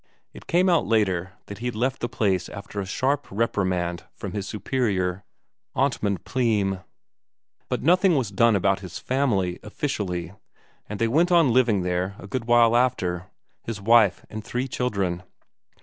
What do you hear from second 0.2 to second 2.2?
It came out later that he had left the